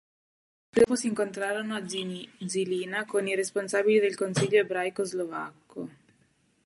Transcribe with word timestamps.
Quattro 0.01 0.69
giorni 0.71 0.83
dopo 0.83 0.95
s'incontrarono 0.95 1.75
a 1.75 1.83
Žilina 1.85 3.05
con 3.05 3.27
i 3.27 3.35
responsabili 3.35 3.99
del 3.99 4.15
consiglio 4.15 4.59
ebraico 4.59 5.03
slovacco. 5.03 5.89